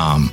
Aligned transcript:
um, 0.00 0.32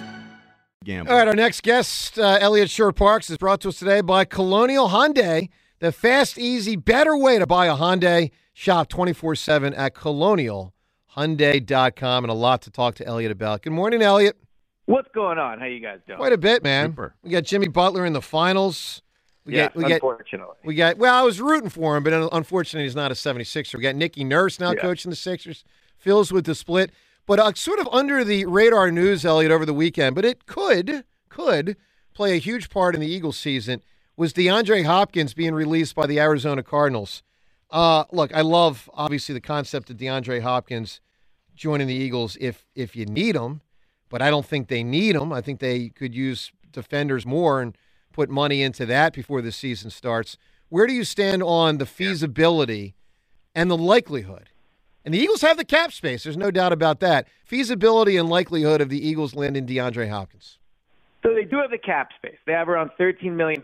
Gamble. 0.83 1.11
All 1.11 1.19
right, 1.19 1.27
our 1.27 1.35
next 1.35 1.61
guest, 1.61 2.17
uh, 2.17 2.39
Eliot 2.41 2.67
Shorr-Parks, 2.67 3.29
is 3.29 3.37
brought 3.37 3.61
to 3.61 3.69
us 3.69 3.77
today 3.77 4.01
by 4.01 4.25
Colonial 4.25 4.89
Hyundai, 4.89 5.49
the 5.77 5.91
fast, 5.91 6.39
easy, 6.39 6.75
better 6.75 7.15
way 7.15 7.37
to 7.37 7.45
buy 7.45 7.67
a 7.67 7.75
Hyundai. 7.75 8.31
Shop 8.53 8.89
24 8.89 9.35
7 9.35 9.75
at 9.75 9.93
colonialhyundai.com 9.93 12.23
and 12.23 12.31
a 12.31 12.33
lot 12.33 12.63
to 12.63 12.71
talk 12.71 12.95
to 12.95 13.05
Eliot 13.05 13.31
about. 13.31 13.61
Good 13.61 13.73
morning, 13.73 14.01
Eliot. 14.01 14.35
What's 14.85 15.09
going 15.13 15.37
on? 15.37 15.59
How 15.59 15.67
you 15.67 15.81
guys 15.81 15.99
doing? 16.07 16.17
Quite 16.17 16.33
a 16.33 16.37
bit, 16.37 16.63
man. 16.63 16.89
Super. 16.89 17.13
We 17.21 17.29
got 17.29 17.43
Jimmy 17.43 17.67
Butler 17.67 18.03
in 18.03 18.13
the 18.13 18.21
finals. 18.21 19.03
We 19.45 19.57
yeah, 19.57 19.67
got, 19.67 19.75
we 19.75 19.93
unfortunately. 19.93 20.47
Got, 20.47 20.65
we 20.65 20.75
got, 20.75 20.97
well, 20.97 21.13
I 21.13 21.21
was 21.21 21.39
rooting 21.39 21.69
for 21.69 21.95
him, 21.95 22.03
but 22.03 22.11
unfortunately, 22.33 22.85
he's 22.85 22.95
not 22.95 23.11
a 23.11 23.13
76er. 23.13 23.75
We 23.75 23.83
got 23.83 23.95
Nicky 23.95 24.23
Nurse 24.23 24.59
now 24.59 24.71
yeah. 24.71 24.81
coaching 24.81 25.11
the 25.11 25.15
Sixers. 25.15 25.63
Phil's 25.97 26.31
with 26.31 26.45
the 26.45 26.55
split. 26.55 26.89
But 27.31 27.39
uh, 27.39 27.53
sort 27.55 27.79
of 27.79 27.87
under 27.93 28.25
the 28.25 28.43
radar 28.45 28.91
news, 28.91 29.23
Eliot, 29.23 29.53
over 29.53 29.65
the 29.65 29.73
weekend, 29.73 30.15
but 30.15 30.25
it 30.25 30.45
could 30.45 31.05
could 31.29 31.77
play 32.13 32.33
a 32.33 32.39
huge 32.39 32.69
part 32.69 32.93
in 32.93 32.99
the 32.99 33.07
Eagles 33.07 33.37
season 33.37 33.81
was 34.17 34.33
DeAndre 34.33 34.83
Hopkins 34.83 35.33
being 35.33 35.53
released 35.53 35.95
by 35.95 36.05
the 36.05 36.19
Arizona 36.19 36.61
Cardinals. 36.61 37.23
Uh, 37.69 38.03
look, 38.11 38.35
I 38.35 38.41
love 38.41 38.89
obviously 38.93 39.31
the 39.31 39.39
concept 39.39 39.89
of 39.89 39.95
DeAndre 39.95 40.41
Hopkins 40.41 40.99
joining 41.55 41.87
the 41.87 41.93
Eagles 41.93 42.35
if 42.41 42.65
if 42.75 42.97
you 42.97 43.05
need 43.05 43.37
him, 43.37 43.61
but 44.09 44.21
I 44.21 44.29
don't 44.29 44.45
think 44.45 44.67
they 44.67 44.83
need 44.83 45.15
him. 45.15 45.31
I 45.31 45.39
think 45.39 45.61
they 45.61 45.87
could 45.87 46.13
use 46.13 46.51
defenders 46.69 47.25
more 47.25 47.61
and 47.61 47.77
put 48.11 48.29
money 48.29 48.61
into 48.61 48.85
that 48.87 49.13
before 49.13 49.41
the 49.41 49.53
season 49.53 49.89
starts. 49.89 50.37
Where 50.67 50.85
do 50.85 50.91
you 50.91 51.05
stand 51.05 51.43
on 51.43 51.77
the 51.77 51.85
feasibility 51.85 52.93
and 53.55 53.71
the 53.71 53.77
likelihood 53.77 54.49
and 55.03 55.13
the 55.13 55.19
Eagles 55.19 55.41
have 55.41 55.57
the 55.57 55.65
cap 55.65 55.91
space. 55.91 56.23
There's 56.23 56.37
no 56.37 56.51
doubt 56.51 56.73
about 56.73 56.99
that. 56.99 57.27
Feasibility 57.45 58.17
and 58.17 58.29
likelihood 58.29 58.81
of 58.81 58.89
the 58.89 59.05
Eagles 59.05 59.35
landing 59.35 59.65
DeAndre 59.65 60.09
Hopkins. 60.09 60.57
So 61.23 61.33
they 61.33 61.43
do 61.43 61.57
have 61.57 61.69
the 61.69 61.77
cap 61.77 62.09
space. 62.15 62.37
They 62.47 62.53
have 62.53 62.67
around 62.67 62.91
$13 62.99 63.33
million. 63.33 63.61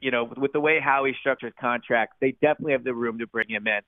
You 0.00 0.10
know, 0.10 0.30
with 0.36 0.52
the 0.52 0.60
way 0.60 0.80
Howie 0.80 1.16
structures 1.18 1.52
contracts, 1.58 2.16
they 2.20 2.32
definitely 2.42 2.72
have 2.72 2.84
the 2.84 2.94
room 2.94 3.18
to 3.18 3.26
bring 3.26 3.48
him 3.48 3.66
in. 3.66 3.80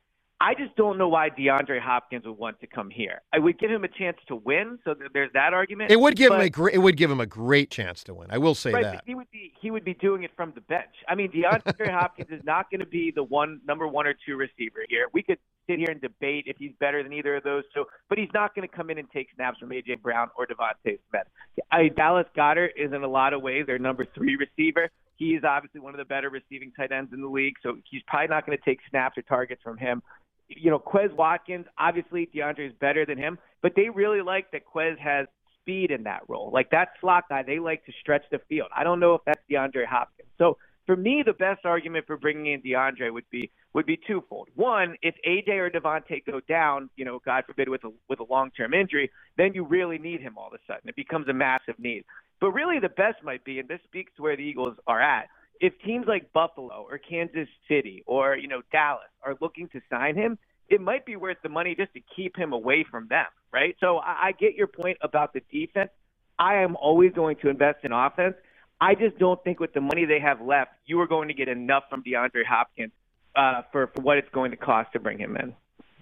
I 0.43 0.55
just 0.55 0.75
don't 0.75 0.99
know 0.99 1.07
why 1.07 1.31
DeAndre 1.31 1.81
Hopkins 1.81 2.27
would 2.27 2.37
want 2.37 2.59
to 2.63 2.67
come 2.67 2.91
here. 2.91 3.23
I 3.33 3.39
would 3.39 3.61
give 3.61 3.71
him 3.71 3.85
a 3.85 3.89
chance 3.89 4.17
to 4.27 4.35
win, 4.35 4.77
so 4.85 4.93
there's 5.15 5.31
that 5.35 5.55
argument. 5.55 5.93
It 5.93 6.01
would 6.01 6.17
give 6.17 6.31
but, 6.31 6.41
him 6.41 6.47
a 6.47 6.51
great. 6.51 6.75
It 6.75 6.79
would 6.79 6.97
give 6.97 7.13
him 7.13 7.21
a 7.21 7.27
great 7.27 7.71
chance 7.71 8.03
to 8.05 8.15
win. 8.15 8.27
I 8.29 8.39
will 8.39 8.57
say 8.57 8.73
right, 8.73 8.83
that 8.83 9.05
he 9.07 9.15
would 9.15 9.31
be 9.31 9.53
he 9.61 9.71
would 9.71 9.85
be 9.85 9.95
doing 9.95 10.25
it 10.25 10.33
from 10.35 10.51
the 10.57 10.61
bench. 10.63 10.91
I 11.09 11.15
mean, 11.15 11.31
DeAndre 11.31 11.91
Hopkins 11.97 12.31
is 12.33 12.43
not 12.45 12.73
going 12.73 12.81
to 12.81 12.87
be 12.87 13.13
the 13.15 13.23
one 13.23 13.61
number 13.69 13.87
one 13.87 14.05
or 14.05 14.15
two 14.27 14.35
receiver 14.35 14.81
here. 14.89 15.07
We 15.13 15.23
could 15.23 15.39
sit 15.69 15.79
here 15.79 15.91
and 15.93 16.01
debate 16.01 16.47
if 16.49 16.57
he's 16.59 16.73
better 16.81 17.05
than 17.05 17.13
either 17.13 17.37
of 17.37 17.45
those 17.45 17.63
two, 17.73 17.85
but 18.09 18.19
he's 18.19 18.33
not 18.35 18.53
going 18.57 18.69
to 18.69 18.77
come 18.77 18.91
in 18.91 18.99
and 18.99 19.09
take 19.13 19.29
snaps 19.37 19.61
from 19.61 19.71
AJ 19.71 20.03
Brown 20.03 20.29
or 20.37 20.49
DeVonta 20.49 20.99
Smith. 21.09 21.29
I, 21.71 21.87
Dallas 21.87 22.27
Goedert 22.37 22.71
is 22.77 22.93
in 22.93 23.05
a 23.05 23.09
lot 23.09 23.33
of 23.33 23.43
ways 23.43 23.67
their 23.69 23.79
number 23.79 24.05
three 24.13 24.35
receiver. 24.35 24.91
He 25.15 25.35
is 25.35 25.45
obviously 25.45 25.81
one 25.81 25.95
of 25.95 25.99
the 25.99 26.05
better 26.05 26.31
receiving 26.31 26.73
tight 26.73 26.91
ends 26.91 27.13
in 27.13 27.21
the 27.21 27.29
league, 27.29 27.55
so 27.63 27.77
he's 27.89 28.03
probably 28.09 28.27
not 28.27 28.45
going 28.45 28.59
to 28.59 28.65
take 28.65 28.81
snaps 28.91 29.17
or 29.17 29.23
targets 29.23 29.63
from 29.63 29.79
him 29.79 30.03
you 30.49 30.71
know, 30.71 30.79
Quez 30.79 31.13
Watkins, 31.15 31.67
obviously 31.79 32.29
DeAndre 32.35 32.69
is 32.69 32.73
better 32.81 33.07
than 33.07 33.19
him, 33.19 33.39
but 33.63 33.73
they 33.75 33.89
really 33.89 34.23
like 34.23 34.51
that 34.53 34.63
Quez 34.67 34.99
has 34.99 35.27
speed 35.61 35.91
in 35.91 36.03
that 36.05 36.23
role. 36.29 36.51
Like 36.53 36.71
that 36.71 36.91
slot 37.01 37.25
guy, 37.29 37.43
they 37.43 37.59
like 37.59 37.85
to 37.87 37.93
stretch 38.01 38.25
the 38.31 38.41
field. 38.49 38.69
I 38.77 38.85
don't 38.85 39.01
know 39.01 39.15
if 39.15 39.23
that's 39.25 39.41
DeAndre 39.51 39.87
Hopkins. 39.87 40.29
So 40.39 40.59
for 40.87 40.97
me, 40.97 41.23
the 41.25 41.33
best 41.33 41.65
argument 41.65 42.07
for 42.07 42.17
bringing 42.17 42.53
in 42.53 42.63
DeAndre 42.63 43.13
would 43.13 43.29
be 43.31 43.51
would 43.75 43.87
be 43.87 43.99
twofold. 44.07 44.49
One, 44.55 44.97
if 45.01 45.15
AJ 45.27 45.49
or 45.55 45.71
DeVonta 45.71 46.23
go 46.27 46.41
down, 46.41 46.91
you 46.97 47.05
know, 47.05 47.21
God 47.25 47.45
forbid 47.47 47.69
with 47.69 47.85
a 47.85 47.93
with 48.09 48.21
a 48.21 48.25
long 48.25 48.51
term 48.51 48.75
injury, 48.75 49.11
then 49.37 49.53
you 49.55 49.65
really 49.65 49.99
need 49.99 50.21
him 50.21 50.37
all 50.37 50.49
of 50.49 50.55
a 50.55 50.59
sudden. 50.67 50.89
It 50.89 50.97
becomes 50.97 51.29
a 51.29 51.33
massive 51.33 51.79
need. 51.79 52.05
But 52.41 52.51
really, 52.51 52.81
the 52.81 52.89
best 52.89 53.23
might 53.23 53.45
be, 53.45 53.61
and 53.61 53.69
this 53.69 53.81
speaks 53.85 54.13
to 54.17 54.23
where 54.23 54.37
the 54.37 54.43
Eagles 54.43 54.77
are 54.87 55.01
at 55.01 55.29
if 55.63 55.73
teams 55.85 56.07
like 56.09 56.33
Buffalo 56.33 56.85
or 56.91 56.99
Kansas 56.99 57.49
City 57.69 58.03
or 58.07 58.37
you 58.37 58.49
know 58.49 58.61
Dallas 58.71 59.09
are 59.25 59.37
looking 59.41 59.69
to 59.69 59.81
sign 59.89 60.17
him, 60.17 60.37
it 60.69 60.81
might 60.81 61.07
be 61.07 61.17
worth 61.17 61.39
the 61.43 61.49
money 61.49 61.75
just 61.75 61.95
to 61.95 62.01
keep 62.15 62.37
him 62.37 62.53
away 62.53 62.85
from 62.91 63.07
them, 63.09 63.27
right? 63.53 63.77
So 63.81 63.99
I, 63.99 64.27
I 64.27 64.33
get 64.33 64.55
your 64.55 64.67
point 64.67 64.99
about 65.01 65.33
the 65.33 65.41
defense. 65.51 65.91
I 66.39 66.57
am 66.57 66.77
always 66.77 67.13
going 67.13 67.37
to 67.43 67.49
invest 67.49 67.79
in 67.85 67.93
offense. 67.93 68.35
I 68.81 68.97
just 68.97 69.17
don't 69.19 69.43
think 69.45 69.61
with 69.61 69.73
the 69.73 69.81
money 69.81 70.05
they 70.05 70.19
have 70.19 70.41
left, 70.41 70.73
you 70.85 71.01
are 71.01 71.07
going 71.07 71.29
to 71.29 71.35
get 71.35 71.47
enough 71.49 71.85
from 71.89 72.03
DeAndre 72.03 72.45
Hopkins 72.47 72.93
uh, 73.37 73.63
for 73.71 73.87
for 73.95 74.03
what 74.03 74.19
it's 74.19 74.29
going 74.31 74.51
to 74.51 74.57
cost 74.57 74.93
to 74.95 75.01
bring 75.01 75.19
him 75.19 75.37
in. 75.37 75.55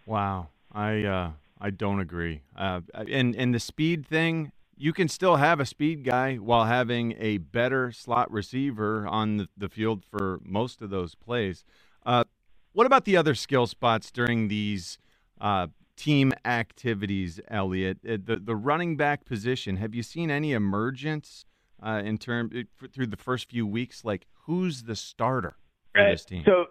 Wow, 0.06 0.48
I 0.72 1.04
uh, 1.04 1.30
I 1.60 1.68
don't 1.68 2.00
agree. 2.00 2.40
Uh, 2.56 2.80
and 2.94 3.36
and 3.36 3.54
the 3.54 3.60
speed 3.60 4.06
thing, 4.06 4.52
you 4.80 4.94
can 4.94 5.08
still 5.08 5.36
have 5.36 5.60
a 5.60 5.66
speed 5.66 6.04
guy 6.04 6.36
while 6.36 6.64
having 6.64 7.14
a 7.18 7.36
better 7.36 7.92
slot 7.92 8.30
receiver 8.32 9.06
on 9.06 9.36
the, 9.36 9.48
the 9.54 9.68
field 9.68 10.04
for 10.10 10.40
most 10.42 10.80
of 10.80 10.88
those 10.88 11.14
plays. 11.14 11.64
Uh, 12.06 12.24
what 12.72 12.86
about 12.86 13.04
the 13.04 13.14
other 13.14 13.34
skill 13.34 13.66
spots 13.66 14.10
during 14.10 14.48
these 14.48 14.96
uh, 15.38 15.66
team 15.96 16.32
activities, 16.46 17.38
Eliot? 17.48 17.98
Uh, 18.08 18.16
the 18.24 18.36
the 18.36 18.56
running 18.56 18.96
back 18.96 19.26
position. 19.26 19.76
Have 19.76 19.94
you 19.94 20.02
seen 20.02 20.30
any 20.30 20.52
emergence 20.52 21.44
uh, 21.82 22.00
in 22.02 22.16
term 22.16 22.50
uh, 22.56 22.86
through 22.90 23.08
the 23.08 23.18
first 23.18 23.50
few 23.50 23.66
weeks? 23.66 24.02
Like 24.02 24.26
who's 24.46 24.84
the 24.84 24.96
starter 24.96 25.56
for 25.92 26.02
right. 26.02 26.12
this 26.12 26.24
team? 26.24 26.42
So 26.46 26.66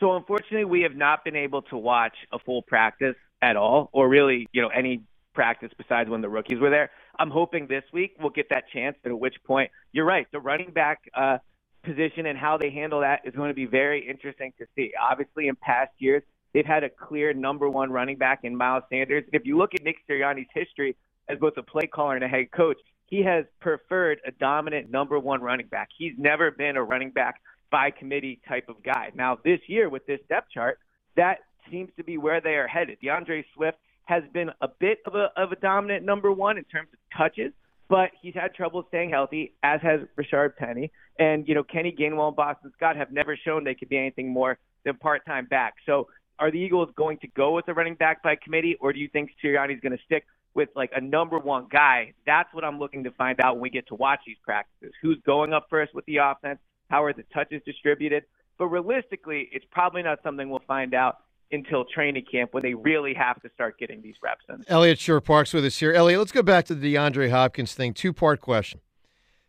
so 0.00 0.16
unfortunately, 0.16 0.66
we 0.66 0.82
have 0.82 0.96
not 0.96 1.24
been 1.24 1.36
able 1.36 1.62
to 1.62 1.78
watch 1.78 2.16
a 2.30 2.38
full 2.38 2.60
practice 2.60 3.16
at 3.40 3.56
all, 3.56 3.88
or 3.94 4.06
really, 4.06 4.48
you 4.52 4.60
know, 4.60 4.68
any 4.68 5.04
practice 5.34 5.70
besides 5.78 6.10
when 6.10 6.20
the 6.20 6.28
rookies 6.28 6.60
were 6.60 6.70
there. 6.70 6.90
I'm 7.18 7.30
hoping 7.30 7.66
this 7.66 7.84
week 7.92 8.16
we'll 8.20 8.30
get 8.30 8.48
that 8.50 8.64
chance. 8.72 8.96
At 9.04 9.18
which 9.18 9.36
point, 9.46 9.70
you're 9.92 10.04
right. 10.04 10.26
The 10.32 10.40
running 10.40 10.70
back 10.70 11.00
uh, 11.14 11.38
position 11.84 12.26
and 12.26 12.38
how 12.38 12.56
they 12.56 12.70
handle 12.70 13.00
that 13.00 13.20
is 13.24 13.34
going 13.34 13.48
to 13.48 13.54
be 13.54 13.66
very 13.66 14.08
interesting 14.08 14.52
to 14.58 14.66
see. 14.74 14.92
Obviously, 15.00 15.48
in 15.48 15.56
past 15.56 15.92
years, 15.98 16.22
they've 16.52 16.66
had 16.66 16.84
a 16.84 16.90
clear 16.90 17.32
number 17.32 17.68
one 17.68 17.90
running 17.90 18.16
back 18.16 18.40
in 18.42 18.56
Miles 18.56 18.84
Sanders. 18.90 19.24
If 19.32 19.44
you 19.44 19.58
look 19.58 19.74
at 19.74 19.82
Nick 19.82 19.96
Sirianni's 20.08 20.48
history 20.54 20.96
as 21.28 21.38
both 21.38 21.54
a 21.56 21.62
play 21.62 21.86
caller 21.86 22.14
and 22.16 22.24
a 22.24 22.28
head 22.28 22.50
coach, 22.52 22.78
he 23.06 23.22
has 23.22 23.44
preferred 23.60 24.20
a 24.26 24.32
dominant 24.32 24.90
number 24.90 25.18
one 25.18 25.42
running 25.42 25.66
back. 25.66 25.88
He's 25.96 26.14
never 26.18 26.50
been 26.50 26.76
a 26.76 26.82
running 26.82 27.10
back 27.10 27.40
by 27.70 27.90
committee 27.90 28.40
type 28.48 28.68
of 28.68 28.82
guy. 28.82 29.10
Now, 29.14 29.38
this 29.44 29.60
year 29.66 29.88
with 29.88 30.06
this 30.06 30.20
depth 30.28 30.50
chart, 30.50 30.78
that 31.16 31.38
seems 31.70 31.90
to 31.96 32.04
be 32.04 32.18
where 32.18 32.40
they 32.40 32.54
are 32.54 32.66
headed. 32.66 32.98
DeAndre 33.02 33.44
Swift 33.54 33.78
has 34.04 34.22
been 34.32 34.50
a 34.60 34.68
bit 34.68 34.98
of 35.06 35.14
a, 35.14 35.30
of 35.36 35.52
a 35.52 35.56
dominant 35.56 36.04
number 36.04 36.30
one 36.30 36.58
in 36.58 36.64
terms 36.64 36.88
of 36.92 36.98
touches, 37.16 37.52
but 37.88 38.10
he's 38.20 38.34
had 38.34 38.54
trouble 38.54 38.84
staying 38.88 39.10
healthy, 39.10 39.52
as 39.62 39.80
has 39.82 40.00
Rashaad 40.18 40.56
Penny. 40.56 40.90
And, 41.18 41.46
you 41.48 41.54
know, 41.54 41.62
Kenny 41.62 41.94
Gainwell 41.96 42.28
and 42.28 42.36
Boston 42.36 42.72
Scott 42.76 42.96
have 42.96 43.12
never 43.12 43.36
shown 43.36 43.64
they 43.64 43.74
could 43.74 43.88
be 43.88 43.98
anything 43.98 44.28
more 44.28 44.58
than 44.84 44.96
part 44.96 45.24
time 45.26 45.46
back. 45.46 45.74
So 45.86 46.08
are 46.38 46.50
the 46.50 46.58
Eagles 46.58 46.88
going 46.96 47.18
to 47.18 47.28
go 47.28 47.52
with 47.52 47.66
the 47.66 47.74
running 47.74 47.94
back 47.94 48.22
by 48.22 48.36
committee, 48.36 48.76
or 48.80 48.92
do 48.92 48.98
you 48.98 49.08
think 49.08 49.30
Sirianni's 49.42 49.80
going 49.80 49.96
to 49.96 50.02
stick 50.04 50.26
with 50.54 50.68
like 50.74 50.90
a 50.94 51.00
number 51.00 51.38
one 51.38 51.66
guy? 51.70 52.12
That's 52.26 52.52
what 52.52 52.64
I'm 52.64 52.78
looking 52.78 53.04
to 53.04 53.10
find 53.12 53.40
out 53.40 53.54
when 53.54 53.62
we 53.62 53.70
get 53.70 53.86
to 53.88 53.94
watch 53.94 54.20
these 54.26 54.36
practices. 54.44 54.92
Who's 55.00 55.18
going 55.24 55.52
up 55.52 55.66
first 55.70 55.94
with 55.94 56.04
the 56.06 56.18
offense? 56.18 56.58
How 56.90 57.04
are 57.04 57.12
the 57.12 57.24
touches 57.32 57.62
distributed? 57.64 58.24
But 58.58 58.66
realistically, 58.66 59.48
it's 59.52 59.64
probably 59.70 60.02
not 60.02 60.20
something 60.22 60.48
we'll 60.50 60.62
find 60.66 60.94
out 60.94 61.18
until 61.54 61.84
training 61.84 62.24
camp 62.30 62.52
when 62.52 62.62
they 62.62 62.74
really 62.74 63.14
have 63.14 63.40
to 63.42 63.50
start 63.54 63.78
getting 63.78 64.02
these 64.02 64.16
reps 64.22 64.44
in. 64.48 64.64
Eliot 64.68 64.98
Shorr-Parks 64.98 65.52
with 65.52 65.64
us 65.64 65.78
here. 65.78 65.92
Eliot, 65.92 66.18
let's 66.18 66.32
go 66.32 66.42
back 66.42 66.66
to 66.66 66.74
the 66.74 66.94
DeAndre 66.94 67.30
Hopkins 67.30 67.74
thing. 67.74 67.94
Two 67.94 68.12
part 68.12 68.40
question. 68.40 68.80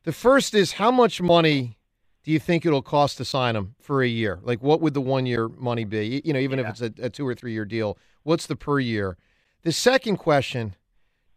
The 0.03 0.13
first 0.13 0.53
is 0.53 0.73
how 0.73 0.91
much 0.91 1.21
money 1.21 1.77
do 2.23 2.31
you 2.31 2.39
think 2.39 2.65
it'll 2.65 2.81
cost 2.81 3.17
to 3.17 3.25
sign 3.25 3.55
him 3.55 3.75
for 3.79 4.01
a 4.01 4.07
year? 4.07 4.39
Like, 4.41 4.61
what 4.61 4.81
would 4.81 4.93
the 4.93 5.01
one 5.01 5.25
year 5.25 5.47
money 5.47 5.83
be? 5.83 6.21
You 6.23 6.33
know, 6.33 6.39
even 6.39 6.59
yeah. 6.59 6.65
if 6.65 6.81
it's 6.81 6.81
a, 6.81 7.05
a 7.05 7.09
two 7.09 7.27
or 7.27 7.35
three 7.35 7.53
year 7.53 7.65
deal, 7.65 7.97
what's 8.23 8.47
the 8.47 8.55
per 8.55 8.79
year? 8.79 9.17
The 9.63 9.71
second 9.71 10.17
question 10.17 10.75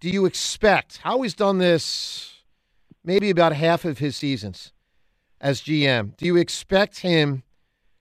do 0.00 0.08
you 0.08 0.26
expect 0.26 0.98
Howie's 0.98 1.34
done 1.34 1.58
this 1.58 2.42
maybe 3.04 3.30
about 3.30 3.52
half 3.52 3.84
of 3.84 3.98
his 3.98 4.16
seasons 4.16 4.72
as 5.40 5.60
GM? 5.60 6.16
Do 6.16 6.24
you 6.24 6.36
expect 6.36 7.00
him 7.00 7.42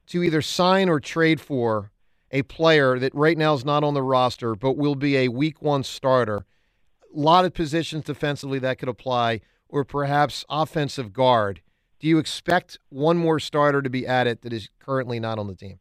to 0.08 0.24
either 0.24 0.42
sign 0.42 0.90
or 0.90 1.00
trade 1.00 1.42
for 1.42 1.92
a 2.38 2.44
player 2.44 3.00
that 3.00 3.14
right 3.16 3.38
now 3.38 3.54
is 3.56 3.66
not 3.66 3.84
on 3.84 3.94
the 3.96 4.04
roster 4.04 4.56
but 4.56 4.78
will 4.78 4.96
be 4.96 5.18
a 5.18 5.28
week 5.28 5.62
one 5.62 5.84
starter? 5.84 6.46
A 7.16 7.20
lot 7.20 7.46
of 7.46 7.54
positions 7.54 8.04
defensively 8.04 8.60
that 8.60 8.78
could 8.78 8.90
apply, 8.90 9.42
or 9.68 9.84
perhaps 9.84 10.46
offensive 10.50 11.14
guard. 11.14 11.62
Do 12.00 12.08
you 12.08 12.20
expect 12.20 12.78
one 12.90 13.18
more 13.18 13.40
starter 13.40 13.82
to 13.82 13.90
be 13.90 14.06
added 14.06 14.42
that 14.44 14.54
is 14.54 14.70
currently 14.80 15.20
not 15.20 15.40
on 15.40 15.48
the 15.48 15.56
team? 15.56 15.80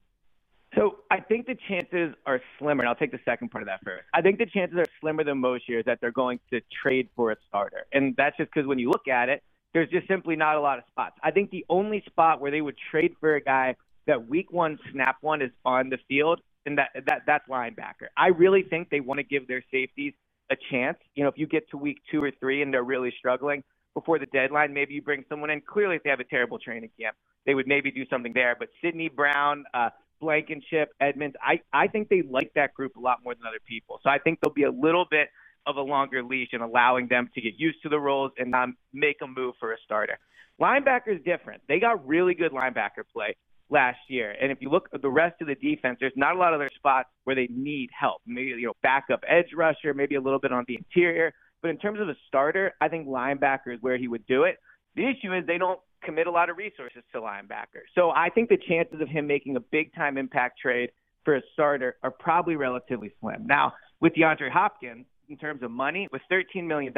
So 0.74 0.98
I 1.10 1.20
think 1.20 1.46
the 1.46 1.56
chances 1.68 2.14
are 2.24 2.40
slimmer, 2.58 2.82
and 2.82 2.88
I'll 2.88 2.94
take 2.94 3.12
the 3.12 3.20
second 3.24 3.50
part 3.50 3.62
of 3.62 3.66
that 3.66 3.80
first. 3.84 4.04
I 4.14 4.22
think 4.22 4.38
the 4.38 4.46
chances 4.46 4.78
are 4.78 4.86
slimmer 5.00 5.24
than 5.24 5.38
most 5.38 5.68
years 5.68 5.84
that 5.86 5.98
they're 6.00 6.10
going 6.10 6.40
to 6.50 6.60
trade 6.82 7.08
for 7.16 7.32
a 7.32 7.36
starter. 7.48 7.86
And 7.92 8.14
that's 8.16 8.36
just 8.36 8.50
because 8.52 8.66
when 8.66 8.78
you 8.78 8.90
look 8.90 9.08
at 9.08 9.28
it, 9.28 9.42
there's 9.74 9.90
just 9.90 10.08
simply 10.08 10.36
not 10.36 10.56
a 10.56 10.60
lot 10.60 10.78
of 10.78 10.84
spots. 10.88 11.16
I 11.22 11.32
think 11.32 11.50
the 11.50 11.66
only 11.68 12.02
spot 12.06 12.40
where 12.40 12.50
they 12.50 12.62
would 12.62 12.76
trade 12.90 13.14
for 13.20 13.34
a 13.36 13.42
guy 13.42 13.76
that 14.06 14.28
week 14.28 14.52
one, 14.52 14.78
snap 14.92 15.16
one 15.20 15.42
is 15.42 15.50
on 15.64 15.90
the 15.90 15.98
field, 16.08 16.40
and 16.64 16.78
that, 16.78 16.90
that 17.06 17.22
that's 17.26 17.48
linebacker. 17.48 18.08
I 18.16 18.28
really 18.28 18.62
think 18.62 18.90
they 18.90 19.00
want 19.00 19.18
to 19.18 19.24
give 19.24 19.46
their 19.48 19.64
safeties 19.70 20.14
a 20.50 20.56
chance. 20.70 20.98
You 21.14 21.24
know, 21.24 21.28
if 21.28 21.38
you 21.38 21.46
get 21.46 21.68
to 21.70 21.76
week 21.76 21.98
two 22.10 22.22
or 22.22 22.30
three 22.38 22.62
and 22.62 22.72
they're 22.72 22.84
really 22.84 23.12
struggling 23.18 23.62
before 23.94 24.18
the 24.18 24.26
deadline, 24.26 24.72
maybe 24.72 24.94
you 24.94 25.02
bring 25.02 25.24
someone 25.28 25.50
in. 25.50 25.60
Clearly, 25.60 25.96
if 25.96 26.02
they 26.02 26.10
have 26.10 26.20
a 26.20 26.24
terrible 26.24 26.58
training 26.58 26.90
camp, 27.00 27.16
they 27.46 27.54
would 27.54 27.66
maybe 27.66 27.90
do 27.90 28.04
something 28.10 28.32
there. 28.32 28.56
But 28.58 28.68
Sydney 28.82 29.08
Brown, 29.08 29.64
uh, 29.74 29.90
Blankenship, 30.20 30.92
Edmunds. 31.00 31.36
I, 31.42 31.60
I 31.72 31.88
think 31.88 32.08
they 32.08 32.22
like 32.22 32.52
that 32.54 32.74
group 32.74 32.96
a 32.96 33.00
lot 33.00 33.18
more 33.22 33.34
than 33.34 33.46
other 33.46 33.60
people. 33.66 34.00
So 34.02 34.10
I 34.10 34.18
think 34.18 34.40
there'll 34.40 34.54
be 34.54 34.64
a 34.64 34.70
little 34.70 35.06
bit 35.10 35.28
of 35.66 35.76
a 35.76 35.82
longer 35.82 36.22
leash 36.22 36.50
in 36.52 36.60
allowing 36.60 37.08
them 37.08 37.28
to 37.34 37.40
get 37.40 37.54
used 37.58 37.82
to 37.82 37.88
the 37.88 37.98
roles 37.98 38.32
and 38.38 38.50
not 38.50 38.68
make 38.92 39.16
a 39.22 39.26
move 39.26 39.54
for 39.58 39.72
a 39.72 39.76
starter. 39.84 40.18
Linebacker 40.60 41.08
is 41.08 41.22
different. 41.24 41.62
They 41.68 41.80
got 41.80 42.06
really 42.06 42.34
good 42.34 42.52
linebacker 42.52 43.04
play 43.12 43.36
last 43.70 43.98
year. 44.08 44.34
And 44.40 44.52
if 44.52 44.58
you 44.60 44.70
look 44.70 44.88
at 44.94 45.02
the 45.02 45.08
rest 45.08 45.40
of 45.40 45.48
the 45.48 45.54
defense, 45.54 45.98
there's 46.00 46.12
not 46.16 46.36
a 46.36 46.38
lot 46.38 46.54
of 46.54 46.60
their 46.60 46.70
spots 46.74 47.08
where 47.24 47.34
they 47.34 47.48
need 47.50 47.90
help. 47.98 48.22
Maybe, 48.26 48.48
you 48.48 48.66
know, 48.66 48.72
backup 48.82 49.22
edge 49.26 49.52
rusher, 49.54 49.94
maybe 49.94 50.14
a 50.14 50.20
little 50.20 50.38
bit 50.38 50.52
on 50.52 50.64
the 50.68 50.76
interior. 50.76 51.32
But 51.62 51.70
in 51.70 51.78
terms 51.78 52.00
of 52.00 52.08
a 52.08 52.14
starter, 52.28 52.74
I 52.80 52.88
think 52.88 53.08
linebacker 53.08 53.74
is 53.74 53.78
where 53.80 53.96
he 53.96 54.08
would 54.08 54.26
do 54.26 54.44
it. 54.44 54.56
The 54.94 55.02
issue 55.02 55.34
is 55.34 55.46
they 55.46 55.58
don't 55.58 55.80
commit 56.04 56.26
a 56.26 56.30
lot 56.30 56.48
of 56.48 56.56
resources 56.56 57.02
to 57.12 57.20
linebacker. 57.20 57.82
So 57.94 58.10
I 58.10 58.28
think 58.30 58.48
the 58.48 58.58
chances 58.68 59.00
of 59.00 59.08
him 59.08 59.26
making 59.26 59.56
a 59.56 59.60
big 59.60 59.94
time 59.94 60.16
impact 60.16 60.60
trade 60.60 60.90
for 61.24 61.36
a 61.36 61.42
starter 61.52 61.96
are 62.02 62.10
probably 62.10 62.56
relatively 62.56 63.10
slim. 63.20 63.46
Now, 63.46 63.74
with 64.00 64.14
DeAndre 64.14 64.50
Hopkins, 64.50 65.06
in 65.28 65.36
terms 65.36 65.62
of 65.62 65.70
money, 65.70 66.08
with 66.12 66.22
$13 66.30 66.64
million, 66.66 66.94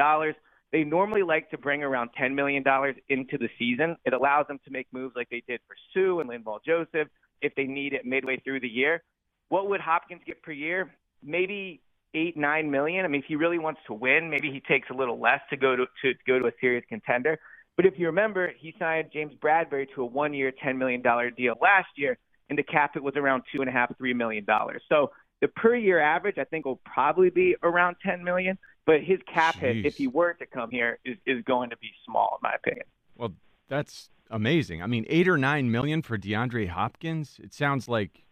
they 0.73 0.85
normally 0.85 1.23
like 1.23 1.51
to 1.51 1.59
bring 1.59 1.83
around 1.83 2.11
$10 2.21 2.35
million 2.35 2.63
into 3.09 3.39
the 3.39 3.49
season. 3.59 3.97
It 4.05 4.13
allows 4.13 4.47
them 4.49 4.59
to 4.65 4.71
make 4.71 4.87
moves 4.93 5.15
like 5.17 5.29
they 5.31 5.43
did 5.47 5.61
for 5.67 5.77
Suh 5.95 6.21
and 6.21 6.29
Linval 6.29 6.59
Joseph 6.65 7.09
if 7.41 7.55
they 7.55 7.65
need 7.65 7.93
it 7.95 8.05
midway 8.05 8.39
through 8.41 8.61
the 8.61 8.69
year. 8.69 9.03
What 9.49 9.69
would 9.71 9.81
Hopkins 9.81 10.21
get 10.27 10.43
per 10.43 10.53
year? 10.53 10.95
Maybe 11.23 11.81
eight, 12.15 12.37
nine 12.37 12.71
million. 12.71 13.05
I 13.05 13.09
mean, 13.09 13.23
if 13.23 13.27
he 13.27 13.37
really 13.37 13.59
wants 13.59 13.81
to 13.87 13.95
win, 13.95 14.31
maybe 14.31 14.51
he 14.51 14.61
takes 14.61 14.89
a 14.91 14.95
little 14.95 15.21
less 15.21 15.41
to 15.51 15.57
go 15.57 15.77
to, 15.77 15.87
to 16.03 16.15
go 16.27 16.39
to 16.39 16.47
a 16.47 16.53
serious 16.61 16.85
contender. 16.89 17.39
But 17.77 17.87
if 17.87 17.95
you 17.97 18.07
remember, 18.07 18.53
he 18.59 18.75
signed 18.79 19.11
James 19.13 19.33
Bradberry 19.41 19.87
to 19.95 20.03
a 20.03 20.07
one-year, 20.07 20.53
$10 20.65 20.77
million 20.77 21.01
deal 21.37 21.55
last 21.63 21.89
year, 21.97 22.19
and 22.51 22.59
the 22.59 22.63
cap 22.63 22.97
it 22.97 23.03
was 23.03 23.15
around 23.17 23.45
two 23.55 23.61
and 23.61 23.69
a 23.69 23.73
half, 23.73 23.97
three 23.97 24.15
million 24.15 24.45
dollars. 24.45 24.83
So 24.89 25.13
the 25.41 25.49
per 25.49 25.75
year 25.75 26.01
average, 26.01 26.39
I 26.39 26.45
think, 26.45 26.65
will 26.65 26.81
probably 26.85 27.31
be 27.31 27.57
around 27.63 27.97
10 28.05 28.25
million. 28.25 28.59
But 28.87 29.03
his 29.03 29.19
cap 29.33 29.57
Jeez. 29.57 29.61
hit, 29.61 29.87
if 29.87 29.97
he 29.97 30.07
were 30.07 30.33
to 30.35 30.47
come 30.47 30.71
here, 30.71 30.99
is, 31.05 31.17
is 31.27 31.45
going 31.45 31.71
to 31.71 31.77
be 31.77 31.91
small, 32.07 32.39
in 32.41 32.49
my 32.49 32.55
opinion. 32.55 32.87
Well, 33.17 33.35
that's 33.69 34.09
amazing. 34.31 34.83
I 34.83 34.87
mean, 34.87 35.05
eight 35.09 35.29
or 35.29 35.37
nine 35.37 35.71
million 35.71 36.01
for 36.03 36.17
DeAndre 36.17 36.69
Hopkins. 36.69 37.39
It 37.43 37.53
sounds 37.53 37.89
like 37.89 38.25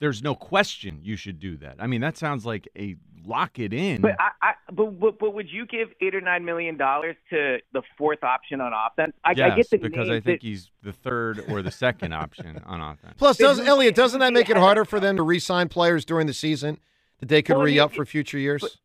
there's 0.00 0.22
no 0.22 0.34
question 0.34 1.00
you 1.02 1.16
should 1.16 1.38
do 1.38 1.56
that. 1.58 1.76
I 1.78 1.86
mean, 1.86 2.00
that 2.00 2.16
sounds 2.16 2.46
like 2.46 2.68
a 2.76 2.96
lock 3.24 3.58
it 3.58 3.72
in. 3.72 4.00
But 4.00 4.16
I, 4.18 4.30
I 4.42 4.52
but, 4.72 4.98
but, 4.98 5.18
but 5.18 5.34
would 5.34 5.50
you 5.50 5.66
give 5.66 5.88
eight 6.00 6.14
or 6.14 6.20
nine 6.20 6.44
million 6.44 6.76
dollars 6.76 7.16
to 7.30 7.58
the 7.72 7.82
fourth 7.96 8.22
option 8.24 8.60
on 8.60 8.72
offense? 8.72 9.14
I, 9.24 9.32
yes, 9.32 9.52
I 9.52 9.56
get 9.56 9.70
the 9.70 9.78
because 9.78 10.08
I 10.08 10.20
think 10.20 10.40
that... 10.40 10.42
he's 10.42 10.70
the 10.82 10.92
third 10.92 11.44
or 11.48 11.62
the 11.62 11.70
second 11.70 12.12
option 12.14 12.62
on 12.66 12.80
offense. 12.80 13.14
Plus, 13.18 13.36
does 13.36 13.60
Eliot 13.60 13.94
doesn't 13.94 14.20
that 14.20 14.32
make 14.32 14.50
it 14.50 14.56
harder 14.56 14.84
for 14.84 15.00
them 15.00 15.16
to 15.16 15.22
re-sign 15.22 15.68
players 15.68 16.04
during 16.04 16.26
the 16.26 16.34
season 16.34 16.78
that 17.20 17.28
they 17.28 17.42
could 17.42 17.56
well, 17.56 17.66
re-up 17.66 17.92
for 17.92 18.06
future 18.06 18.38
years? 18.38 18.62
But, 18.62 18.76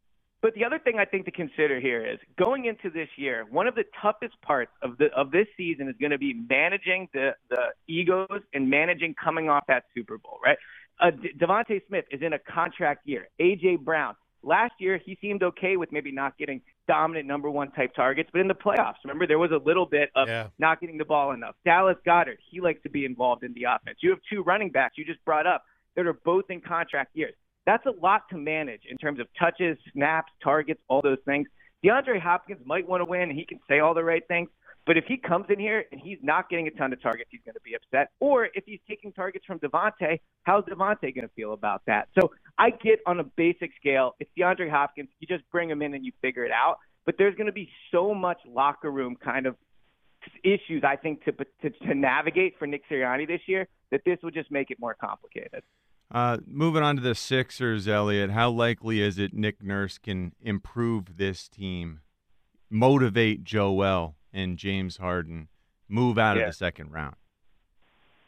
but 0.41 0.53
the 0.55 0.65
other 0.65 0.79
thing 0.79 0.99
I 0.99 1.05
think 1.05 1.25
to 1.25 1.31
consider 1.31 1.79
here 1.79 2.05
is 2.05 2.19
going 2.37 2.65
into 2.65 2.89
this 2.89 3.07
year, 3.15 3.45
one 3.49 3.67
of 3.67 3.75
the 3.75 3.85
toughest 4.01 4.33
parts 4.41 4.71
of 4.81 4.97
the 4.97 5.05
of 5.15 5.31
this 5.31 5.47
season 5.55 5.87
is 5.87 5.95
going 5.99 6.11
to 6.11 6.17
be 6.17 6.33
managing 6.33 7.07
the 7.13 7.35
the 7.49 7.67
egos 7.87 8.41
and 8.53 8.69
managing 8.69 9.15
coming 9.15 9.49
off 9.49 9.63
that 9.67 9.85
Super 9.95 10.17
Bowl, 10.17 10.39
right? 10.43 10.57
Uh, 10.99 11.11
DeVonta 11.39 11.81
Smith 11.87 12.05
is 12.11 12.21
in 12.21 12.33
a 12.33 12.39
contract 12.39 13.07
year. 13.07 13.29
AJ 13.39 13.79
Brown. 13.79 14.15
Last 14.45 14.73
year, 14.79 14.99
he 15.03 15.17
seemed 15.21 15.41
okay 15.41 15.77
with 15.77 15.91
maybe 15.91 16.11
not 16.11 16.37
getting 16.37 16.61
dominant 16.87 17.27
number 17.27 17.49
one 17.49 17.71
type 17.71 17.95
targets, 17.95 18.29
but 18.33 18.41
in 18.41 18.49
the 18.49 18.55
playoffs, 18.55 18.95
remember 19.05 19.25
there 19.25 19.39
was 19.39 19.51
a 19.51 19.57
little 19.65 19.85
bit 19.85 20.09
of 20.15 20.27
yeah. 20.27 20.47
not 20.59 20.81
getting 20.81 20.97
the 20.97 21.05
ball 21.05 21.31
enough. 21.31 21.55
Dallas 21.63 21.95
Goedert, 22.05 22.39
he 22.51 22.59
likes 22.59 22.83
to 22.83 22.89
be 22.89 23.05
involved 23.05 23.43
in 23.43 23.53
the 23.53 23.63
offense. 23.63 23.99
You 24.01 24.09
have 24.09 24.19
two 24.29 24.43
running 24.43 24.69
backs 24.69 24.97
you 24.97 25.05
just 25.05 25.23
brought 25.23 25.47
up 25.47 25.63
that 25.95 26.05
are 26.05 26.13
both 26.13 26.45
in 26.49 26.59
contract 26.59 27.15
years. 27.15 27.33
That's 27.65 27.85
a 27.85 27.91
lot 28.01 28.23
to 28.31 28.37
manage 28.37 28.81
in 28.89 28.97
terms 28.97 29.21
of 29.21 29.27
touches, 29.39 29.77
snaps, 29.93 30.31
targets, 30.43 30.81
all 30.89 31.01
those 31.01 31.19
things. 31.25 31.47
DeAndre 31.83 32.19
Hopkins 32.19 32.59
might 32.65 32.87
want 32.87 33.01
to 33.01 33.05
win. 33.05 33.31
He 33.31 33.45
can 33.45 33.59
say 33.69 33.79
all 33.79 33.93
the 33.93 34.03
right 34.03 34.25
things, 34.27 34.49
but 34.85 34.97
if 34.97 35.05
he 35.05 35.17
comes 35.17 35.45
in 35.49 35.59
here 35.59 35.85
and 35.91 36.01
he's 36.01 36.17
not 36.21 36.49
getting 36.49 36.67
a 36.67 36.71
ton 36.71 36.91
of 36.91 37.01
targets, 37.01 37.29
he's 37.31 37.41
going 37.45 37.55
to 37.55 37.61
be 37.61 37.73
upset. 37.75 38.11
Or 38.19 38.49
if 38.53 38.65
he's 38.65 38.79
taking 38.87 39.13
targets 39.13 39.45
from 39.45 39.59
DeVonta, 39.59 40.19
how's 40.43 40.65
DeVonta 40.65 41.03
going 41.03 41.27
to 41.27 41.33
feel 41.35 41.53
about 41.53 41.83
that? 41.87 42.09
So 42.19 42.31
I 42.57 42.71
get 42.71 42.99
on 43.05 43.19
a 43.19 43.23
basic 43.23 43.71
scale, 43.79 44.15
it's 44.19 44.29
DeAndre 44.37 44.69
Hopkins. 44.69 45.09
You 45.19 45.27
just 45.27 45.49
bring 45.51 45.69
him 45.69 45.81
in 45.81 45.93
and 45.93 46.05
you 46.05 46.11
figure 46.21 46.43
it 46.43 46.51
out. 46.51 46.79
But 47.05 47.15
there's 47.17 47.35
going 47.35 47.47
to 47.47 47.53
be 47.53 47.69
so 47.91 48.13
much 48.13 48.39
locker 48.45 48.91
room 48.91 49.15
kind 49.15 49.45
of 49.45 49.55
issues, 50.43 50.83
I 50.85 50.95
think, 50.95 51.23
to, 51.25 51.31
to, 51.31 51.69
to 51.69 51.93
navigate 51.93 52.55
for 52.57 52.65
Nick 52.65 52.83
Sirianni 52.89 53.27
this 53.27 53.41
year 53.47 53.67
that 53.91 54.01
this 54.05 54.17
will 54.23 54.31
just 54.31 54.51
make 54.51 54.71
it 54.71 54.79
more 54.79 54.93
complicated. 54.93 55.63
Uh, 56.11 56.37
moving 56.45 56.83
on 56.83 56.95
to 56.95 57.01
the 57.01 57.15
Sixers, 57.15 57.87
Eliot, 57.87 58.31
how 58.31 58.49
likely 58.49 59.01
is 59.01 59.17
it 59.17 59.33
Nick 59.33 59.63
Nurse 59.63 59.97
can 59.97 60.33
improve 60.41 61.17
this 61.17 61.49
team, 61.49 62.01
motivate 62.69 63.43
Joel 63.43 64.15
and 64.33 64.57
James 64.57 64.97
Harden 64.97 65.47
move 65.87 66.17
out 66.17 66.37
yeah. 66.37 66.43
of 66.43 66.49
the 66.49 66.53
second 66.53 66.91
round? 66.91 67.15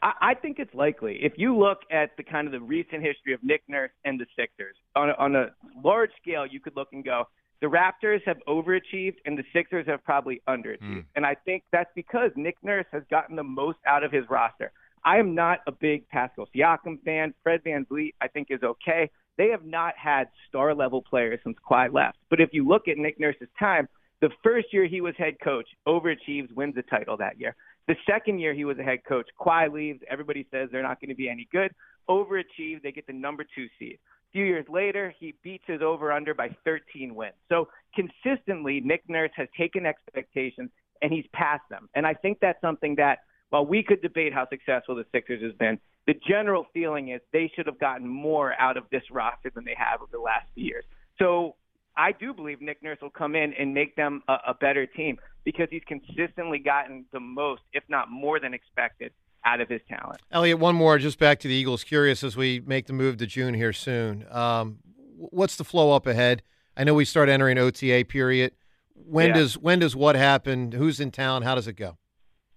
I, 0.02 0.12
I 0.20 0.34
think 0.34 0.58
it's 0.58 0.74
likely. 0.74 1.18
If 1.22 1.32
you 1.36 1.56
look 1.56 1.78
at 1.90 2.16
the 2.16 2.22
kind 2.22 2.46
of 2.46 2.52
the 2.52 2.60
recent 2.60 3.02
history 3.02 3.32
of 3.34 3.42
Nick 3.42 3.62
Nurse 3.68 3.90
and 4.04 4.20
the 4.20 4.26
Sixers 4.38 4.76
on 4.94 5.10
a, 5.10 5.14
on 5.14 5.36
a 5.36 5.48
large 5.82 6.10
scale, 6.20 6.46
you 6.46 6.60
could 6.60 6.76
look 6.76 6.88
and 6.92 7.04
go, 7.04 7.24
the 7.60 7.66
Raptors 7.66 8.20
have 8.26 8.36
overachieved 8.46 9.16
and 9.24 9.38
the 9.38 9.44
Sixers 9.52 9.86
have 9.86 10.04
probably 10.04 10.42
underachieved. 10.48 10.82
Mm. 10.82 11.04
And 11.16 11.26
I 11.26 11.34
think 11.34 11.64
that's 11.72 11.90
because 11.94 12.30
Nick 12.36 12.56
Nurse 12.62 12.86
has 12.92 13.02
gotten 13.10 13.34
the 13.34 13.44
most 13.44 13.78
out 13.86 14.04
of 14.04 14.12
his 14.12 14.24
roster. 14.28 14.72
I 15.04 15.18
am 15.18 15.34
not 15.34 15.60
a 15.66 15.72
big 15.72 16.08
Pascal 16.08 16.48
Siakam 16.54 17.02
fan. 17.04 17.32
Fred 17.42 17.62
VanVleet, 17.64 18.14
I 18.20 18.28
think, 18.28 18.48
is 18.50 18.62
okay. 18.62 19.08
They 19.38 19.48
have 19.48 19.64
not 19.64 19.94
had 19.96 20.28
star 20.48 20.74
level 20.74 21.02
players 21.02 21.40
since 21.44 21.56
Kawhi 21.68 21.92
left. 21.92 22.18
But 22.28 22.40
if 22.40 22.50
you 22.52 22.66
look 22.66 22.88
at 22.88 22.98
Nick 22.98 23.20
Nurse's 23.20 23.48
time, 23.58 23.88
the 24.20 24.30
first 24.42 24.68
year 24.72 24.86
he 24.86 25.00
was 25.00 25.14
head 25.18 25.36
coach, 25.42 25.68
overachieves, 25.86 26.52
wins 26.54 26.74
the 26.74 26.82
title 26.82 27.16
that 27.18 27.38
year. 27.38 27.54
The 27.86 27.96
second 28.08 28.38
year 28.40 28.54
he 28.54 28.64
was 28.64 28.78
a 28.78 28.82
head 28.82 29.00
coach, 29.06 29.28
Kawhi 29.38 29.72
leaves. 29.72 30.00
Everybody 30.10 30.46
says 30.50 30.68
they're 30.72 30.82
not 30.82 31.00
going 31.00 31.10
to 31.10 31.14
be 31.14 31.28
any 31.28 31.48
good. 31.52 31.70
Overachieve, 32.08 32.82
they 32.82 32.92
get 32.92 33.06
the 33.06 33.12
number 33.12 33.44
two 33.54 33.66
seed. 33.78 33.98
A 34.30 34.32
few 34.32 34.44
years 34.44 34.66
later, 34.68 35.14
he 35.18 35.34
beats 35.42 35.64
his 35.66 35.82
over 35.82 36.12
under 36.12 36.34
by 36.34 36.50
13 36.64 37.14
wins. 37.14 37.34
So 37.48 37.68
consistently, 37.94 38.80
Nick 38.80 39.02
Nurse 39.08 39.30
has 39.36 39.48
taken 39.56 39.86
expectations 39.86 40.70
and 41.02 41.12
he's 41.12 41.26
passed 41.32 41.68
them. 41.70 41.88
And 41.94 42.06
I 42.06 42.14
think 42.14 42.38
that's 42.40 42.60
something 42.60 42.96
that, 42.96 43.20
while 43.50 43.66
we 43.66 43.82
could 43.82 44.02
debate 44.02 44.32
how 44.32 44.48
successful 44.48 44.96
the 44.96 45.04
Sixers 45.12 45.42
has 45.42 45.52
been, 45.52 45.78
the 46.06 46.14
general 46.28 46.66
feeling 46.72 47.10
is 47.10 47.20
they 47.32 47.50
should 47.54 47.66
have 47.66 47.78
gotten 47.78 48.08
more 48.08 48.54
out 48.60 48.76
of 48.76 48.84
this 48.90 49.02
roster 49.10 49.50
than 49.54 49.64
they 49.64 49.76
have 49.76 50.00
over 50.00 50.10
the 50.12 50.18
last 50.18 50.46
few 50.54 50.64
years. 50.64 50.84
So 51.18 51.54
I 51.96 52.12
do 52.12 52.32
believe 52.34 52.60
Nick 52.60 52.82
Nurse 52.82 52.98
will 53.00 53.10
come 53.10 53.34
in 53.34 53.52
and 53.54 53.72
make 53.72 53.96
them 53.96 54.22
a, 54.28 54.36
a 54.48 54.54
better 54.54 54.86
team 54.86 55.18
because 55.44 55.68
he's 55.70 55.82
consistently 55.86 56.58
gotten 56.58 57.04
the 57.12 57.20
most, 57.20 57.62
if 57.72 57.84
not 57.88 58.10
more 58.10 58.38
than 58.40 58.52
expected, 58.52 59.12
out 59.44 59.60
of 59.60 59.68
his 59.68 59.80
talent. 59.88 60.20
Eliot, 60.32 60.58
one 60.58 60.74
more, 60.74 60.98
just 60.98 61.18
back 61.18 61.38
to 61.40 61.48
the 61.48 61.54
Eagles. 61.54 61.84
Curious 61.84 62.22
as 62.24 62.36
we 62.36 62.60
make 62.66 62.86
the 62.86 62.92
move 62.92 63.16
to 63.18 63.26
June 63.26 63.54
here 63.54 63.72
soon. 63.72 64.26
Um, 64.30 64.78
what's 65.16 65.56
the 65.56 65.64
flow 65.64 65.92
up 65.92 66.06
ahead? 66.06 66.42
I 66.76 66.84
know 66.84 66.94
we 66.94 67.04
start 67.04 67.28
entering 67.28 67.56
OTA 67.58 68.04
period. 68.08 68.52
When 68.94 69.28
Yeah. 69.28 69.34
does 69.34 69.58
when 69.58 69.78
does 69.78 69.94
what 69.94 70.16
happen? 70.16 70.72
Who's 70.72 71.00
in 71.00 71.10
town? 71.10 71.42
How 71.42 71.54
does 71.54 71.68
it 71.68 71.74
go? 71.74 71.96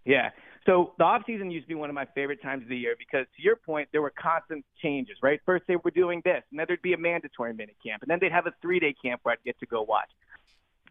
Yeah. 0.05 0.31
So 0.69 0.93
the 0.99 1.03
off 1.03 1.23
season 1.25 1.49
used 1.49 1.65
to 1.65 1.67
be 1.67 1.73
one 1.73 1.89
of 1.89 1.95
my 1.95 2.05
favorite 2.13 2.43
times 2.43 2.61
of 2.61 2.69
the 2.69 2.77
year 2.77 2.93
because, 2.99 3.25
to 3.35 3.41
your 3.41 3.55
point, 3.55 3.89
there 3.91 4.03
were 4.03 4.13
constant 4.21 4.63
changes. 4.83 5.17
Right, 5.23 5.39
first 5.43 5.63
they 5.67 5.77
were 5.77 5.89
doing 5.89 6.21
this, 6.23 6.43
and 6.51 6.59
then 6.59 6.65
there'd 6.67 6.83
be 6.83 6.93
a 6.93 6.97
mandatory 6.97 7.55
mini 7.55 7.73
camp, 7.83 8.03
and 8.03 8.09
then 8.09 8.19
they'd 8.21 8.31
have 8.31 8.45
a 8.45 8.53
three 8.61 8.79
day 8.79 8.93
camp 9.03 9.21
where 9.23 9.33
I'd 9.33 9.43
get 9.43 9.59
to 9.61 9.65
go 9.65 9.81
watch. 9.81 10.09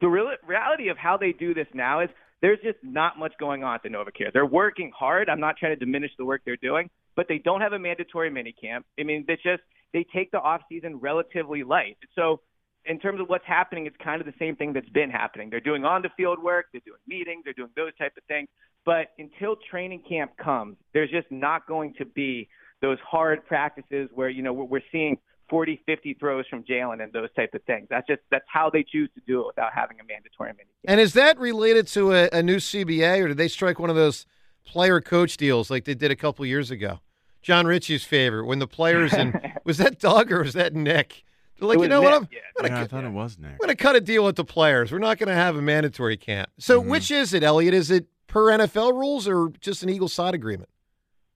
The 0.01 0.09
real, 0.09 0.33
reality 0.45 0.89
of 0.89 0.99
how 0.99 1.17
they 1.17 1.31
do 1.31 1.55
this 1.55 1.69
now 1.75 2.01
is 2.01 2.11
there's 2.43 2.59
just 2.61 2.79
not 2.83 3.21
much 3.21 3.35
going 3.39 3.63
on 3.63 3.77
at 3.77 3.85
the 3.85 3.89
NovaCare. 3.89 4.33
They're 4.33 4.47
working 4.47 4.91
hard. 4.99 5.29
I'm 5.29 5.39
not 5.39 5.57
trying 5.59 5.79
to 5.79 5.85
diminish 5.85 6.11
the 6.19 6.25
work 6.25 6.43
they're 6.45 6.57
doing, 6.57 6.91
but 7.15 7.27
they 7.29 7.39
don't 7.39 7.61
have 7.61 7.73
a 7.73 7.79
mandatory 7.79 8.31
mini 8.31 8.57
camp. 8.61 8.85
I 8.99 9.05
mean, 9.05 9.25
they 9.29 9.37
just 9.37 9.63
they 9.93 10.05
take 10.13 10.33
the 10.33 10.41
off 10.41 10.63
season 10.69 10.97
relatively 10.97 11.63
light. 11.63 11.99
So 12.17 12.41
in 12.85 12.99
terms 12.99 13.21
of 13.21 13.29
what's 13.29 13.47
happening, 13.47 13.87
it's 13.87 13.97
kind 14.03 14.21
of 14.21 14.27
the 14.27 14.35
same 14.41 14.57
thing 14.57 14.73
that's 14.73 14.89
been 14.89 15.11
happening. 15.11 15.51
They're 15.51 15.61
doing 15.61 15.85
on 15.85 16.03
the 16.03 16.11
field 16.17 16.43
work, 16.43 16.67
they're 16.73 16.83
doing 16.85 17.01
meetings, 17.07 17.43
they're 17.45 17.53
doing 17.53 17.71
those 17.77 17.95
type 17.97 18.15
of 18.17 18.25
things. 18.25 18.49
But 18.85 19.09
until 19.19 19.57
training 19.71 20.03
camp 20.09 20.33
comes, 20.43 20.77
there's 20.95 21.11
just 21.11 21.31
not 21.31 21.67
going 21.67 21.95
to 21.99 22.05
be 22.05 22.49
those 22.81 22.99
hard 23.07 23.45
practices 23.47 24.09
where 24.15 24.29
you 24.31 24.43
know 24.43 24.53
we're, 24.53 24.65
we're 24.65 24.83
seeing 24.91 25.19
40, 25.51 25.81
50 25.87 26.15
throws 26.15 26.45
from 26.49 26.63
Jalen 26.63 27.03
and 27.03 27.13
those 27.13 27.29
type 27.35 27.55
of 27.55 27.63
things. 27.65 27.87
That's 27.91 28.07
just 28.07 28.21
that's 28.31 28.45
how 28.49 28.71
they 28.71 28.83
choose 28.85 29.11
to 29.15 29.21
do 29.27 29.41
it 29.41 29.47
without 29.47 29.73
having 29.75 29.99
a 30.01 30.05
mandatory 30.05 30.53
mini. 30.53 30.71
And 30.87 31.01
is 31.01 31.13
that 31.15 31.39
related 31.39 31.87
to 31.89 32.13
a, 32.13 32.29
a 32.33 32.43
new 32.43 32.57
CBA, 32.57 33.23
or 33.25 33.29
did 33.29 33.37
they 33.37 33.49
strike 33.49 33.79
one 33.79 33.91
of 33.91 33.97
those 33.97 34.27
player 34.67 35.01
coach 35.01 35.37
deals 35.37 35.71
like 35.71 35.85
they 35.85 35.95
did 35.95 36.11
a 36.11 36.17
couple 36.17 36.45
years 36.47 36.71
ago? 36.71 37.01
Jon 37.43 37.67
Ritchie's 37.67 38.05
favorite 38.05 38.47
when 38.47 38.59
the 38.59 38.67
players 38.67 39.13
and 39.13 39.39
was 39.65 39.79
that 39.79 39.99
Doug 39.99 40.33
or 40.33 40.43
was 40.43 40.55
that 40.55 40.75
Nick? 40.75 41.25
They're 41.59 41.69
like, 41.69 41.77
you 41.77 41.81
was 41.81 41.89
know 41.89 42.03
what? 42.03 42.15
I'm, 42.15 42.29
yeah. 42.31 42.39
I'm 42.59 42.63
gonna 42.65 42.69
Yeah, 42.69 42.77
I 42.79 42.81
cut- 42.83 42.91
thought 42.91 43.05
it 43.05 43.11
was 43.13 43.39
Nick. 43.39 43.51
I'm 43.53 43.57
going 43.59 43.69
to 43.71 43.83
cut 43.83 43.97
a 43.97 44.01
deal 44.01 44.25
with 44.25 44.37
the 44.37 44.45
players. 44.45 44.93
We're 44.93 44.99
not 44.99 45.19
going 45.19 45.29
to 45.29 45.35
have 45.35 45.57
a 45.57 45.63
mandatory 45.63 46.17
camp. 46.17 46.51
So, 46.59 46.81
Mm-hmm. 46.81 46.91
which 46.91 47.11
is 47.11 47.33
it, 47.35 47.43
Eliot? 47.43 47.75
Is 47.75 47.91
it 47.91 48.07
per 48.29 48.45
NFL 48.45 48.93
rules 48.93 49.27
or 49.27 49.51
just 49.61 49.83
an 49.83 49.89
Eagles 49.89 50.13
side 50.13 50.35
agreement? 50.35 50.69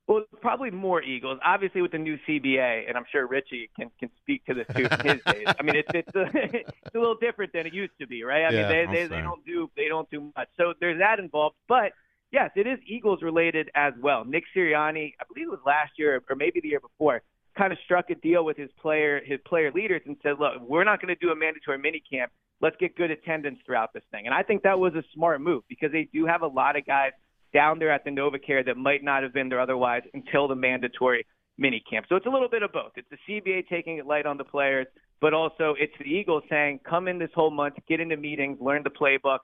Well, 0.09 0.25
probably 0.41 0.71
more 0.71 1.01
Eagles. 1.03 1.39
Obviously, 1.45 1.81
with 1.81 1.93
the 1.93 1.99
new 1.99 2.19
CBA, 2.29 2.89
and 2.89 2.97
I'm 2.97 3.05
sure 3.11 3.27
Ritchie 3.27 3.71
can 3.77 3.91
can 3.99 4.11
speak 4.21 4.45
to 4.47 4.55
this 4.55 4.67
too 4.77 4.89
from 4.89 5.01
his 5.09 5.21
days. 5.27 5.47
I 5.59 5.63
mean, 5.63 5.77
it's 5.77 5.89
it's 5.95 6.15
a, 6.15 6.29
it's 6.35 6.95
a 6.95 6.99
little 6.99 7.17
different 7.17 7.53
than 7.53 7.67
it 7.67 7.73
used 7.73 7.93
to 8.01 8.07
be, 8.07 8.23
right? 8.25 8.45
I 8.45 8.51
Yeah, 8.51 8.69
mean, 8.69 8.91
they, 8.91 8.97
they 9.03 9.07
they 9.07 9.23
don't 9.23 9.45
do 9.47 9.71
they 9.77 9.89
don't 9.89 10.11
do 10.11 10.33
much. 10.37 10.49
So 10.57 10.75
there's 10.81 10.99
that 10.99 11.19
involved. 11.19 11.57
But 11.69 11.93
yes, 12.33 12.51
it 12.57 12.67
is 12.67 12.79
Eagles 12.87 13.23
related 13.23 13.71
as 13.75 13.95
well. 14.01 14.25
Nick 14.25 14.45
Sirianni, 14.55 15.15
I 15.21 15.25
believe 15.33 15.47
it 15.47 15.51
was 15.51 15.61
last 15.65 15.93
year 15.99 16.21
or 16.29 16.37
maybe 16.37 16.61
the 16.61 16.69
year 16.69 16.81
before, 16.81 17.23
kind 17.57 17.73
of 17.73 17.79
struck 17.85 18.11
a 18.11 18.15
deal 18.15 18.45
with 18.45 18.57
his 18.57 18.71
player 18.81 19.21
his 19.25 19.41
player 19.47 19.71
leaders 19.73 20.03
and 20.07 20.17
said, 20.23 20.35
look, 20.39 20.55
we're 20.61 20.85
not 20.85 21.01
going 21.01 21.15
to 21.15 21.21
do 21.21 21.33
a 21.33 21.37
mandatory 21.37 21.79
mini 21.79 22.03
camp. 22.11 22.33
Let's 22.61 22.77
get 22.79 22.97
good 22.97 23.11
attendance 23.11 23.59
throughout 23.67 23.93
this 23.93 24.05
thing. 24.11 24.27
And 24.27 24.35
I 24.35 24.43
think 24.43 24.63
that 24.63 24.79
was 24.79 24.95
a 24.95 25.03
smart 25.15 25.41
move 25.41 25.65
because 25.69 25.91
they 25.93 26.09
do 26.13 26.27
have 26.27 26.43
a 26.43 26.47
lot 26.47 26.77
of 26.77 26.87
guys 26.87 27.11
down 27.53 27.79
there 27.79 27.91
at 27.91 28.05
the 28.05 28.11
NovaCare 28.11 28.65
that 28.67 28.77
might 28.77 29.03
not 29.03 29.23
have 29.23 29.35
been 29.35 29.49
there 29.49 29.61
otherwise 29.61 30.03
until 30.15 30.49
the 30.49 30.55
mandatory 30.55 31.27
mini 31.59 31.83
camp. 31.89 32.07
So 32.09 32.17
it's 32.17 32.27
a 32.27 32.31
little 32.31 32.49
bit 32.49 32.63
of 32.63 32.73
both. 32.73 32.93
It's 32.97 33.09
the 33.11 33.19
CBA 33.29 33.69
taking 33.69 33.99
it 33.99 34.07
light 34.07 34.27
on 34.27 34.39
the 34.39 34.45
players, 34.45 34.87
but 35.21 35.35
also 35.35 35.75
it's 35.79 35.93
the 35.99 36.05
Eagles 36.05 36.45
saying, 36.49 36.81
come 36.89 37.09
in 37.09 37.19
this 37.19 37.31
whole 37.35 37.51
month, 37.51 37.75
get 37.89 38.01
into 38.01 38.17
meetings, 38.17 38.59
learn 38.61 38.83
the 38.85 38.91
playbook, 38.91 39.41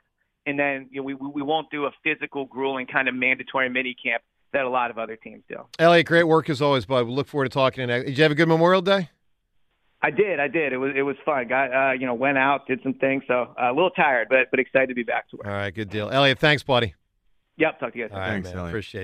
and 0.46 0.58
then 0.58 0.88
you 0.90 1.00
know, 1.00 1.04
we 1.04 1.14
we 1.14 1.42
won't 1.42 1.70
do 1.70 1.84
a 1.84 1.90
physical, 2.02 2.46
grueling 2.46 2.86
kind 2.86 3.08
of 3.08 3.14
mandatory 3.14 3.68
mini 3.68 3.94
camp 4.02 4.22
that 4.52 4.64
a 4.64 4.68
lot 4.68 4.90
of 4.90 4.98
other 4.98 5.16
teams 5.16 5.42
do. 5.48 5.56
Eliot, 5.78 6.06
great 6.06 6.24
work 6.24 6.48
as 6.50 6.62
always, 6.62 6.86
bud. 6.86 7.06
We 7.06 7.12
look 7.12 7.28
forward 7.28 7.44
to 7.46 7.54
talking. 7.54 7.76
to 7.86 7.92
you 7.92 7.98
next- 7.98 8.06
Did 8.06 8.18
you 8.18 8.22
have 8.22 8.32
a 8.32 8.34
good 8.34 8.48
Memorial 8.48 8.82
Day? 8.82 9.10
I 10.00 10.10
did, 10.10 10.38
I 10.38 10.46
did. 10.48 10.72
It 10.72 10.76
was 10.78 10.92
it 10.94 11.02
was 11.02 11.16
fun. 11.24 11.48
Got 11.48 11.72
uh, 11.74 11.92
you 11.92 12.06
know 12.06 12.14
went 12.14 12.38
out, 12.38 12.66
did 12.68 12.80
some 12.84 12.94
things, 12.94 13.24
so 13.26 13.54
uh, 13.60 13.70
a 13.70 13.74
little 13.74 13.90
tired, 13.90 14.28
but 14.30 14.46
but 14.50 14.60
excited 14.60 14.86
to 14.88 14.94
be 14.94 15.02
back 15.02 15.28
to 15.30 15.36
work. 15.36 15.46
All 15.46 15.52
right, 15.52 15.74
good 15.74 15.90
deal. 15.90 16.08
Eliot, 16.08 16.38
thanks, 16.38 16.62
buddy. 16.62 16.94
Yep, 17.56 17.80
talk 17.80 17.92
to 17.92 17.98
you 17.98 18.04
guys. 18.06 18.12
All 18.14 18.20
right, 18.20 18.28
Thanks, 18.28 18.48
man. 18.50 18.58
Eliot. 18.58 18.70
Appreciate 18.70 19.02